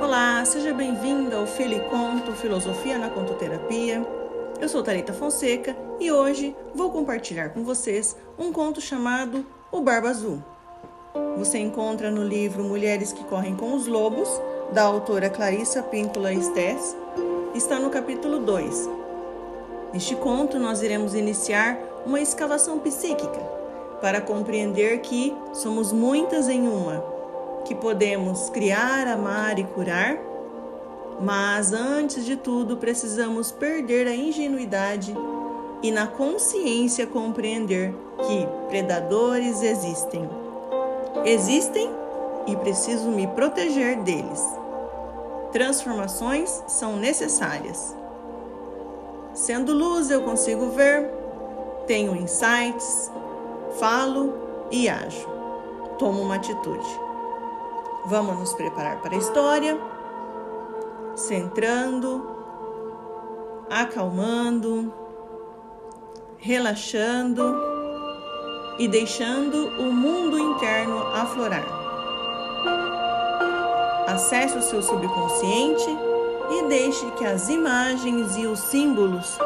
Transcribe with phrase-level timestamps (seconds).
[0.00, 4.06] Olá, seja bem-vindo ao Fili Conto Filosofia na Contoterapia.
[4.60, 10.10] Eu sou Tarita Fonseca e hoje vou compartilhar com vocês um conto chamado O Barba
[10.10, 10.42] Azul.
[11.38, 14.28] Você encontra no livro Mulheres que Correm com os Lobos,
[14.72, 16.94] da autora Clarissa Píncula Estes.
[17.54, 18.90] Está no capítulo 2.
[19.94, 23.57] Neste conto, nós iremos iniciar uma escavação psíquica
[24.00, 27.18] para compreender que somos muitas em uma
[27.64, 30.18] que podemos criar, amar e curar,
[31.20, 35.14] mas antes de tudo precisamos perder a ingenuidade
[35.82, 37.94] e na consciência compreender
[38.26, 40.28] que predadores existem.
[41.24, 41.90] Existem
[42.46, 44.42] e preciso me proteger deles.
[45.52, 47.94] Transformações são necessárias.
[49.34, 51.10] Sendo luz, eu consigo ver,
[51.86, 53.10] tenho insights,
[53.72, 54.34] falo
[54.70, 55.28] e ajo.
[55.98, 56.86] Tomo uma atitude.
[58.06, 59.78] Vamos nos preparar para a história,
[61.14, 62.24] centrando,
[63.68, 64.92] acalmando,
[66.38, 67.42] relaxando
[68.78, 71.66] e deixando o mundo interno aflorar.
[74.06, 75.90] Acesse o seu subconsciente
[76.50, 79.36] e deixe que as imagens e os símbolos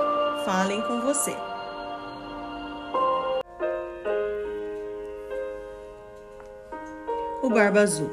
[0.45, 1.37] falem com você.
[7.53, 8.11] Barba Azul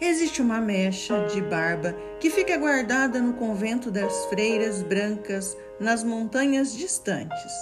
[0.00, 6.74] Existe uma mecha de barba que fica guardada no convento das freiras brancas nas montanhas
[6.74, 7.52] distantes.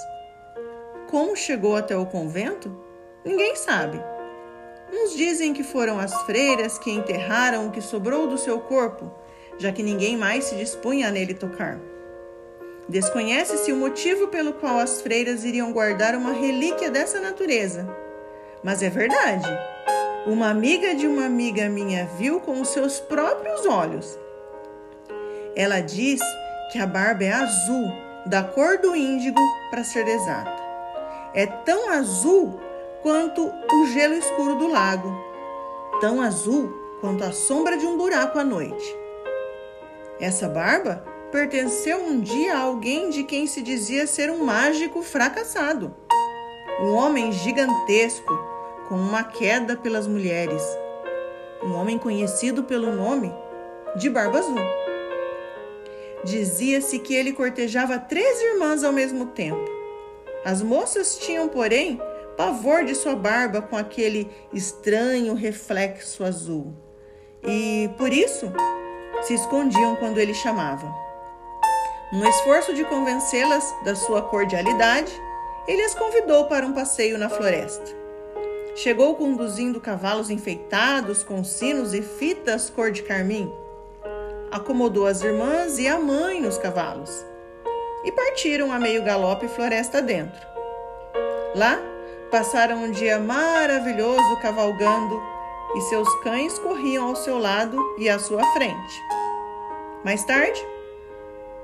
[1.09, 2.73] Como chegou até o convento?
[3.25, 4.01] Ninguém sabe.
[4.93, 9.11] Uns dizem que foram as freiras que enterraram o que sobrou do seu corpo,
[9.57, 11.77] já que ninguém mais se dispunha a nele tocar.
[12.87, 17.85] Desconhece-se o motivo pelo qual as freiras iriam guardar uma relíquia dessa natureza.
[18.63, 19.74] Mas é verdade.
[20.25, 24.17] Uma amiga de uma amiga minha viu com os seus próprios olhos.
[25.55, 26.19] Ela diz
[26.71, 27.91] que a barba é azul,
[28.25, 30.63] da cor do índigo, para ser exata.
[31.31, 32.59] É tão azul
[33.03, 35.15] quanto o gelo escuro do lago,
[36.01, 38.97] tão azul quanto a sombra de um buraco à noite.
[40.19, 45.93] Essa barba pertenceu um dia a alguém de quem se dizia ser um mágico fracassado.
[46.81, 48.54] Um homem gigantesco
[48.87, 50.61] com uma queda pelas mulheres.
[51.63, 53.33] Um homem conhecido pelo nome
[53.95, 54.59] de Barba Azul.
[56.23, 59.63] Dizia-se que ele cortejava três irmãs ao mesmo tempo.
[60.43, 61.99] As moças tinham, porém,
[62.37, 66.73] pavor de sua barba com aquele estranho reflexo azul.
[67.43, 68.51] E, por isso,
[69.21, 70.93] se escondiam quando ele chamava.
[72.11, 75.11] No esforço de convencê-las da sua cordialidade,
[75.67, 78.04] ele as convidou para um passeio na floresta.
[78.75, 83.49] Chegou conduzindo cavalos enfeitados com sinos e fitas cor de carmim.
[84.51, 87.25] Acomodou as irmãs e a mãe nos cavalos.
[88.03, 90.45] E partiram a meio galope floresta dentro.
[91.55, 91.79] Lá,
[92.29, 95.23] passaram um dia maravilhoso cavalgando
[95.77, 99.01] e seus cães corriam ao seu lado e à sua frente.
[100.03, 100.61] Mais tarde,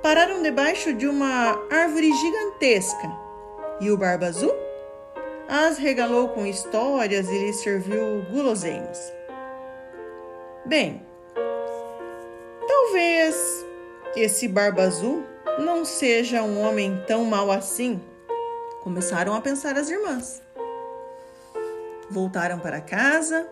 [0.01, 3.11] pararam debaixo de uma árvore gigantesca
[3.81, 4.70] e o Barba Azul
[5.47, 9.13] as regalou com histórias e lhes serviu guloseimas.
[10.65, 11.05] Bem,
[12.67, 13.65] talvez
[14.15, 15.23] esse Barba Azul
[15.59, 18.01] não seja um homem tão mau assim,
[18.81, 20.41] começaram a pensar as irmãs.
[22.09, 23.47] Voltaram para casa,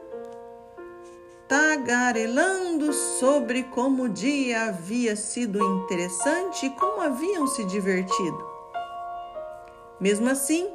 [1.47, 8.47] tagarelando sobre como o dia havia sido interessante e como haviam se divertido.
[9.99, 10.69] Mesmo assim,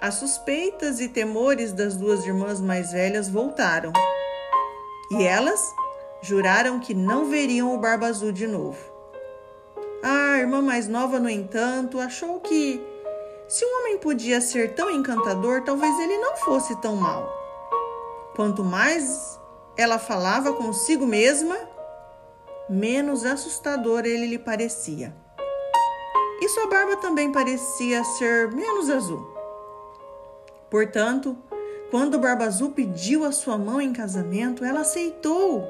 [0.00, 3.92] as suspeitas e temores das duas irmãs mais velhas voltaram.
[5.10, 5.74] E elas
[6.22, 8.78] juraram que não veriam o Barba Azul de novo.
[10.02, 12.80] A irmã mais nova, no entanto, achou que
[13.48, 17.28] se um homem podia ser tão encantador, talvez ele não fosse tão mau.
[18.36, 19.40] Quanto mais
[19.76, 21.56] ela falava consigo mesma,
[22.68, 25.16] menos assustador ele lhe parecia.
[26.40, 29.37] E sua barba também parecia ser menos azul.
[30.70, 31.36] Portanto,
[31.90, 35.66] quando Barba Azul pediu a sua mão em casamento, ela aceitou.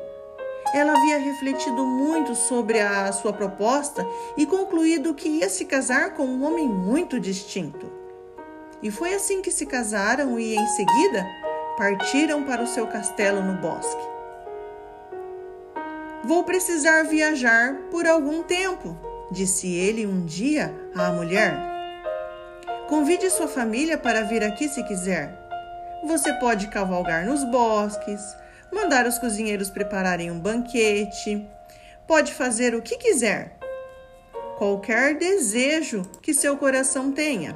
[0.74, 4.06] Ela havia refletido muito sobre a sua proposta
[4.36, 7.90] e concluído que ia se casar com um homem muito distinto.
[8.82, 11.26] E foi assim que se casaram e, em seguida,
[11.76, 14.02] partiram para o seu castelo no bosque.
[16.24, 18.96] Vou precisar viajar por algum tempo,
[19.30, 21.77] disse ele um dia à mulher.
[22.88, 25.31] Convide sua família para vir aqui se quiser,
[26.05, 28.37] você pode cavalgar nos bosques,
[28.73, 31.46] mandar os cozinheiros prepararem um banquete,
[32.06, 33.58] pode fazer o que quiser,
[34.56, 37.55] qualquer desejo que seu coração tenha.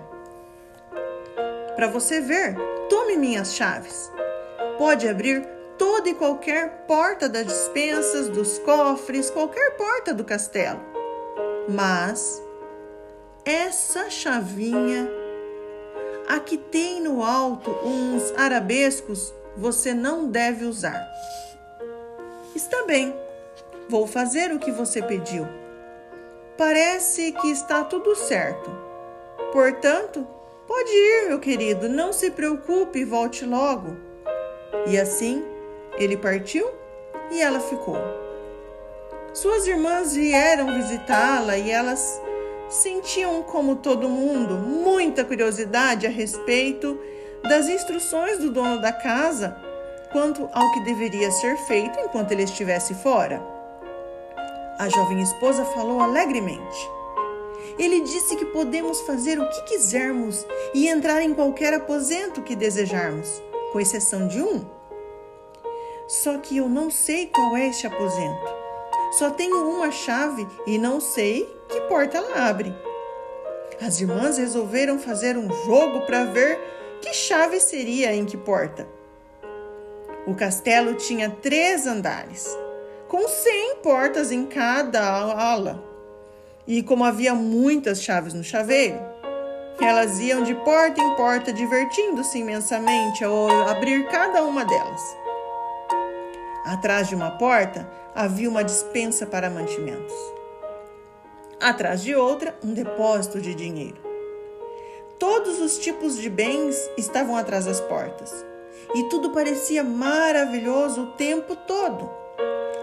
[1.76, 2.54] Para você ver,
[2.88, 4.10] tome minhas chaves.
[4.76, 5.46] Pode abrir
[5.78, 10.80] toda e qualquer porta das dispensas, dos cofres, qualquer porta do castelo.
[11.68, 12.42] Mas
[13.44, 15.10] essa chavinha,
[16.32, 21.06] a que tem no alto uns arabescos, você não deve usar.
[22.54, 23.14] Está bem,
[23.86, 25.46] vou fazer o que você pediu.
[26.56, 28.70] Parece que está tudo certo.
[29.52, 30.26] Portanto,
[30.66, 33.94] pode ir, meu querido, não se preocupe e volte logo.
[34.86, 35.44] E assim,
[35.98, 36.66] ele partiu
[37.30, 37.98] e ela ficou.
[39.34, 42.22] Suas irmãs vieram visitá-la e elas
[42.72, 46.98] sentiam, como todo mundo, muita curiosidade a respeito
[47.42, 49.56] das instruções do dono da casa
[50.10, 53.42] quanto ao que deveria ser feito enquanto ele estivesse fora.
[54.78, 56.90] A jovem esposa falou alegremente.
[57.78, 63.42] Ele disse que podemos fazer o que quisermos e entrar em qualquer aposento que desejarmos,
[63.72, 64.64] com exceção de um.
[66.08, 68.61] Só que eu não sei qual é este aposento.
[69.12, 72.74] Só tenho uma chave e não sei que porta ela abre.
[73.80, 76.58] As irmãs resolveram fazer um jogo para ver
[77.02, 78.88] que chave seria em que porta.
[80.26, 82.46] O castelo tinha três andares,
[83.08, 85.82] com cem portas em cada ala.
[86.66, 88.98] E como havia muitas chaves no chaveiro,
[89.80, 95.02] elas iam de porta em porta, divertindo-se imensamente ao abrir cada uma delas.
[96.64, 100.14] Atrás de uma porta havia uma dispensa para mantimentos.
[101.60, 104.00] Atrás de outra, um depósito de dinheiro.
[105.18, 108.32] Todos os tipos de bens estavam atrás das portas
[108.94, 112.10] e tudo parecia maravilhoso o tempo todo.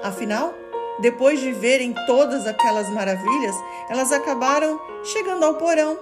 [0.04, 0.54] Afinal,
[1.02, 3.56] depois de verem todas aquelas maravilhas,
[3.90, 5.98] elas acabaram chegando ao porão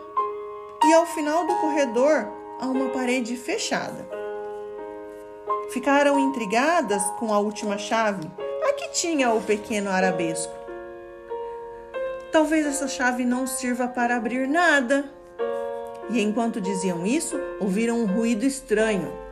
[0.83, 2.27] e ao final do corredor
[2.59, 4.26] a uma parede fechada.
[5.69, 8.29] Ficaram intrigadas com a última chave,
[8.63, 10.53] a que tinha o pequeno arabesco.
[12.31, 15.05] Talvez essa chave não sirva para abrir nada.
[16.09, 19.27] E enquanto diziam isso, ouviram um ruído estranho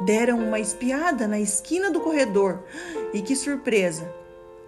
[0.00, 2.62] Deram uma espiada na esquina do corredor
[3.14, 4.12] e que surpresa!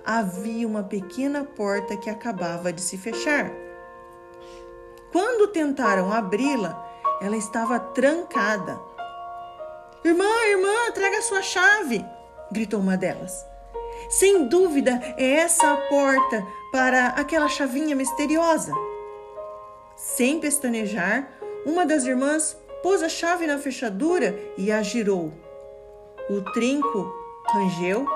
[0.04, 3.50] Havia uma pequena porta que acabava de se fechar.
[5.12, 6.85] Quando tentaram abri-la,
[7.20, 8.78] ela estava trancada.
[10.04, 12.04] Irmã, irmã, traga sua chave!
[12.50, 13.44] gritou uma delas.
[14.08, 18.72] Sem dúvida, é essa a porta para aquela chavinha misteriosa.
[19.96, 21.28] Sem pestanejar,
[21.64, 25.32] uma das irmãs pôs a chave na fechadura e a girou.
[26.30, 27.12] O trinco
[27.48, 28.06] rangeu,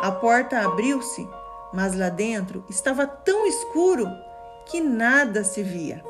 [0.00, 1.26] a porta abriu-se,
[1.72, 4.06] mas lá dentro estava tão escuro
[4.66, 6.04] que nada se via.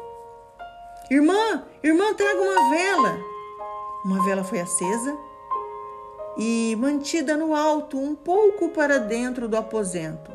[1.10, 3.18] Irmã, irmã, traga uma vela.
[4.04, 5.16] Uma vela foi acesa
[6.36, 10.32] e mantida no alto, um pouco para dentro do aposento.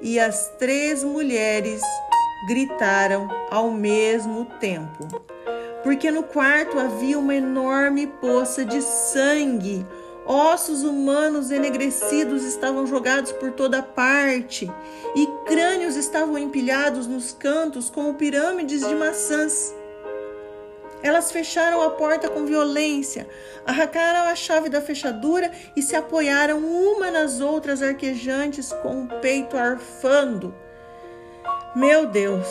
[0.00, 1.80] E as três mulheres
[2.48, 5.06] gritaram ao mesmo tempo
[5.82, 9.86] porque no quarto havia uma enorme poça de sangue.
[10.26, 14.70] Ossos humanos enegrecidos estavam jogados por toda parte
[15.16, 19.74] e crânios estavam empilhados nos cantos como pirâmides de maçãs.
[21.02, 23.28] Elas fecharam a porta com violência,
[23.64, 29.56] arrancaram a chave da fechadura e se apoiaram uma nas outras, arquejantes, com o peito
[29.56, 30.54] arfando.
[31.76, 32.46] Meu Deus,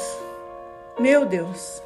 [0.97, 1.81] meu Deus.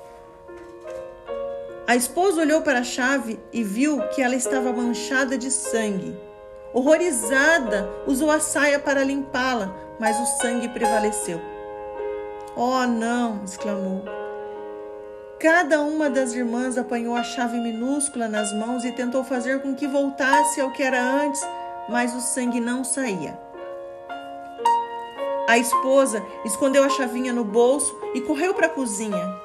[1.87, 6.17] A esposa olhou para a chave e viu que ela estava manchada de sangue.
[6.73, 11.41] Horrorizada, usou a saia para limpá-la, mas o sangue prevaleceu.
[12.55, 13.43] Oh, não!
[13.43, 14.20] exclamou.
[15.41, 19.87] Cada uma das irmãs apanhou a chave minúscula nas mãos e tentou fazer com que
[19.87, 21.41] voltasse ao que era antes,
[21.89, 23.35] mas o sangue não saía.
[25.49, 29.35] A esposa escondeu a chavinha no bolso e correu para a cozinha.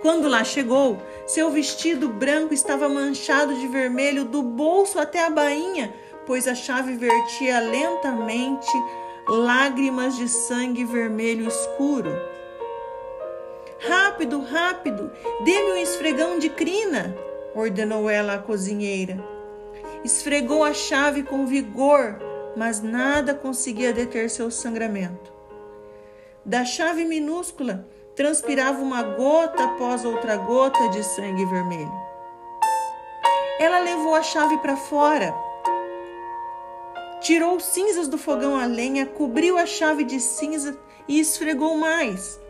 [0.00, 0.96] Quando lá chegou,
[1.26, 5.92] seu vestido branco estava manchado de vermelho do bolso até a bainha,
[6.26, 8.72] pois a chave vertia lentamente
[9.28, 12.33] lágrimas de sangue vermelho escuro.
[13.86, 15.10] Rápido, rápido,
[15.44, 17.14] dê-me um esfregão de crina,
[17.54, 19.22] ordenou ela à cozinheira.
[20.02, 22.18] Esfregou a chave com vigor,
[22.56, 25.32] mas nada conseguia deter seu sangramento.
[26.44, 31.92] Da chave minúscula transpirava uma gota após outra gota de sangue vermelho.
[33.58, 35.34] Ela levou a chave para fora,
[37.20, 42.42] tirou cinzas do fogão a lenha, cobriu a chave de cinza e esfregou mais.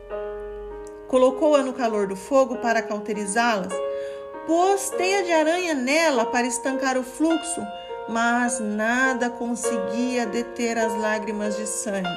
[1.14, 3.72] Colocou-a no calor do fogo para cauterizá-las,
[4.48, 7.64] pôs teia de aranha nela para estancar o fluxo,
[8.08, 12.08] mas nada conseguia deter as lágrimas de sangue.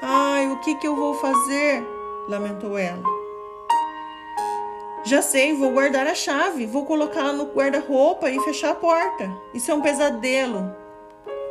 [0.00, 1.86] Ai, o que, que eu vou fazer?
[2.30, 3.02] lamentou ela.
[5.04, 9.30] Já sei, vou guardar a chave, vou colocá-la no guarda-roupa e fechar a porta.
[9.52, 10.74] Isso é um pesadelo.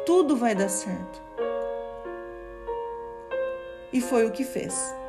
[0.07, 1.21] Tudo vai dar certo.
[3.93, 5.00] E foi o que fez.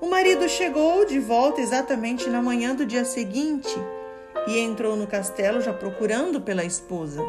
[0.00, 3.74] O marido chegou de volta exatamente na manhã do dia seguinte
[4.46, 7.22] e entrou no castelo já procurando pela esposa.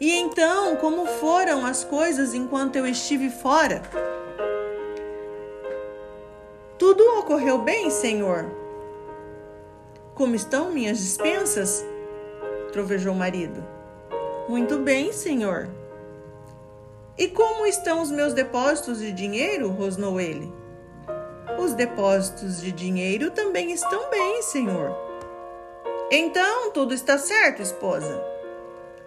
[0.00, 3.82] E então, como foram as coisas enquanto eu estive fora?
[6.78, 8.46] Tudo ocorreu bem, senhor.
[10.14, 11.84] Como estão minhas dispensas?
[12.72, 13.64] trovejou o marido.
[14.48, 15.68] Muito bem, senhor.
[17.18, 19.68] E como estão os meus depósitos de dinheiro?
[19.70, 20.52] rosnou ele.
[21.58, 24.96] Os depósitos de dinheiro também estão bem, senhor.
[26.10, 28.24] Então, tudo está certo, esposa?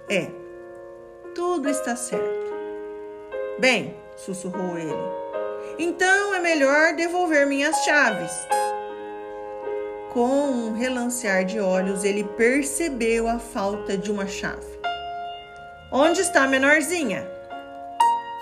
[0.09, 0.27] É,
[1.33, 2.51] tudo está certo.
[3.57, 5.21] Bem, sussurrou ele.
[5.79, 8.31] Então é melhor devolver minhas chaves.
[10.11, 14.79] Com um relancear de olhos, ele percebeu a falta de uma chave.
[15.91, 17.25] Onde está a menorzinha?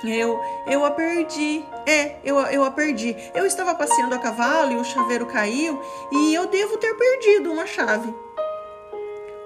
[0.04, 1.66] Eu, eu a perdi.
[1.86, 3.16] É, eu, eu a perdi.
[3.34, 7.66] Eu estava passeando a cavalo e o chaveiro caiu e eu devo ter perdido uma
[7.66, 8.14] chave.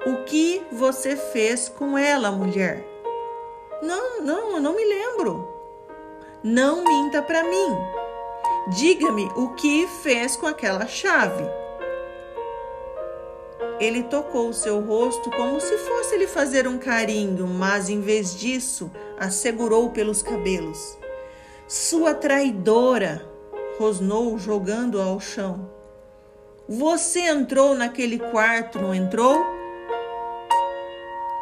[0.05, 2.85] O que você fez com ela, mulher?
[3.81, 5.47] Não, não, eu não me lembro.
[6.43, 7.77] Não minta para mim.
[8.67, 11.43] Diga-me o que fez com aquela chave.
[13.83, 18.33] Ele tocou o seu rosto como se fosse lhe fazer um carinho, mas em vez
[18.33, 20.97] disso, a segurou pelos cabelos.
[21.67, 23.27] Sua traidora,
[23.77, 25.69] rosnou jogando ao chão.
[26.65, 29.43] Você entrou naquele quarto, não entrou?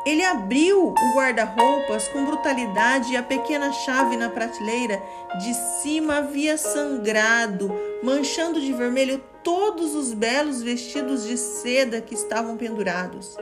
[0.03, 5.01] Ele abriu o guarda-roupas com brutalidade e a pequena chave na prateleira
[5.39, 12.57] de cima havia sangrado, manchando de vermelho todos os belos vestidos de seda que estavam
[12.57, 13.37] pendurados.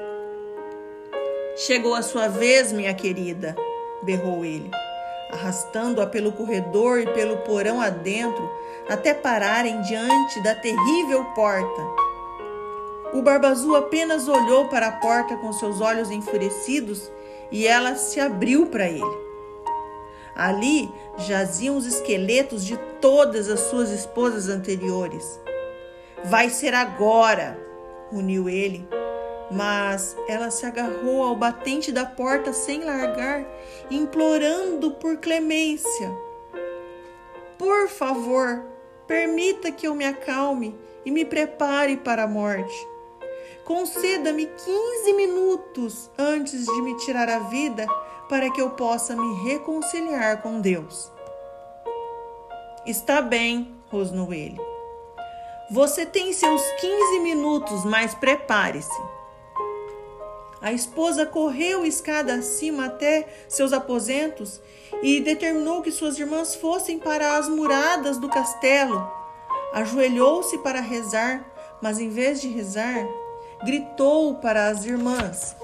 [1.56, 3.56] Chegou a sua vez, minha querida,
[4.04, 4.70] berrou ele,
[5.32, 8.50] arrastando-a pelo corredor e pelo porão adentro
[8.90, 12.09] até pararem diante da terrível porta
[13.14, 17.12] o Barba Azul apenas olhou para a porta com seus olhos enfurecidos
[17.52, 19.30] e ela se abriu para ele.
[20.36, 25.40] Ali jaziam os esqueletos de todas as suas esposas anteriores.
[26.26, 27.60] Vai ser agora,
[28.12, 28.88] uniu ele,
[29.52, 33.44] mas ela se agarrou ao batente da porta sem largar,
[33.90, 36.12] implorando por clemência.
[37.58, 38.64] Por favor,
[39.08, 42.88] permita que eu me acalme e me prepare para a morte.
[43.70, 47.86] Conceda-me 15 minutos antes de me tirar a vida
[48.28, 51.12] para que eu possa me reconciliar com Deus.
[52.84, 54.60] Está bem, rosnou ele.
[55.70, 59.02] Você tem seus 15 minutos, mas prepare-se.
[60.60, 64.60] A esposa correu escada acima até seus aposentos
[65.04, 69.08] e determinou que suas irmãs fossem para as muradas do castelo.
[69.74, 71.46] Ajoelhou-se para rezar,
[71.84, 73.08] mas em vez de rezar,
[73.64, 75.56] gritou para as irmãs: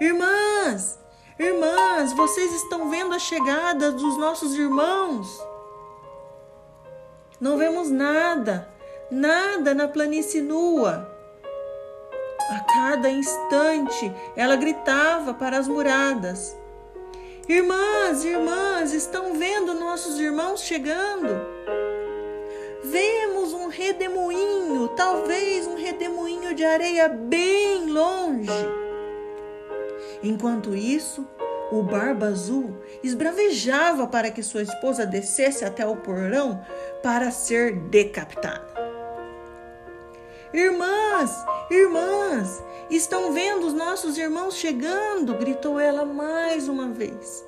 [0.00, 0.98] Irmãs,
[1.38, 5.28] irmãs, vocês estão vendo a chegada dos nossos irmãos?
[7.40, 8.68] Não vemos nada,
[9.10, 11.12] nada na planície nua.
[12.50, 16.56] A cada instante ela gritava para as muradas:
[17.48, 21.28] Irmãs, irmãs, estão vendo nossos irmãos chegando?
[22.84, 28.50] Vemos um redemoinho, talvez um redemoinho de areia bem longe.
[30.22, 31.26] Enquanto isso,
[31.72, 36.62] o Barba Azul esbravejava para que sua esposa descesse até o porão
[37.02, 38.74] para ser decapitada.
[40.52, 45.34] Irmãs, irmãs, estão vendo os nossos irmãos chegando?
[45.34, 47.44] gritou ela mais uma vez.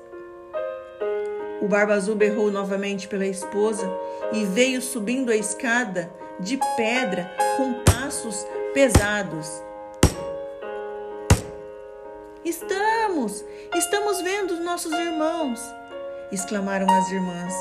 [1.61, 3.89] O Barba Azul berrou novamente pela esposa
[4.31, 9.63] e veio subindo a escada de pedra com passos pesados.
[12.45, 13.43] Estamos,
[13.75, 15.59] estamos vendo os nossos irmãos,
[16.31, 17.53] exclamaram as irmãs.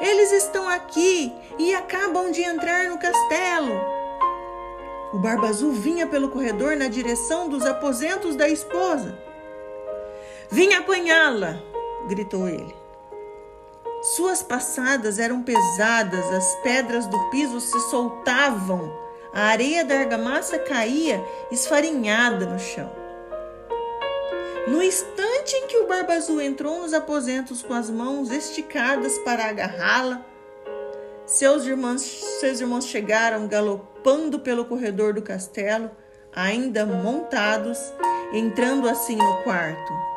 [0.00, 3.72] Eles estão aqui e acabam de entrar no castelo.
[5.12, 9.18] O Barba Azul vinha pelo corredor na direção dos aposentos da esposa.
[10.48, 11.60] Vim apanhá-la!
[12.08, 12.79] gritou ele.
[14.02, 18.90] Suas passadas eram pesadas, as pedras do piso se soltavam,
[19.30, 22.90] a areia da argamassa caía esfarinhada no chão.
[24.66, 29.46] No instante em que o Barba Azul entrou nos aposentos com as mãos esticadas para
[29.46, 30.24] agarrá-la,
[31.26, 32.00] seus irmãos,
[32.40, 35.90] seus irmãos chegaram galopando pelo corredor do castelo,
[36.34, 37.78] ainda montados,
[38.32, 40.09] entrando assim no quarto.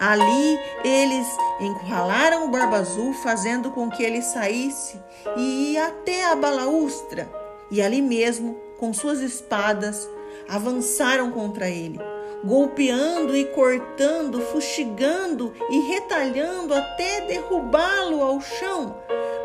[0.00, 1.26] Ali eles
[1.60, 4.98] encurralaram o Barba Azul, fazendo com que ele saísse
[5.36, 7.30] e ia até a balaustra,
[7.70, 10.08] e ali mesmo, com suas espadas,
[10.48, 12.00] avançaram contra ele
[12.44, 18.96] golpeando e cortando, fustigando e retalhando até derrubá-lo ao chão,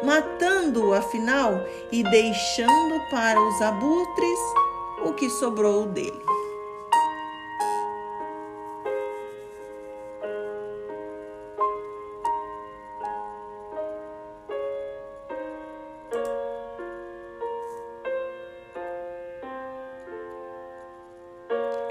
[0.03, 4.39] matando-o afinal e deixando para os abutres
[5.05, 6.34] o que sobrou dele.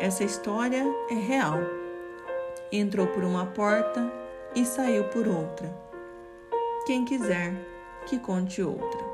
[0.04, 1.60] Essa história é real.
[2.70, 4.12] Entrou por uma porta
[4.54, 5.74] e saiu por outra.
[6.84, 7.54] Quem quiser
[8.04, 9.13] que conte outra.